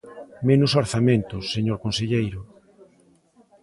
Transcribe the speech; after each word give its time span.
Menos 0.47 0.71
orzamentos, 0.83 1.43
señor 1.55 1.77
conselleiro. 1.85 2.41